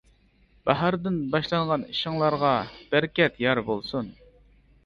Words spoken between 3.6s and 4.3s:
بولسۇن!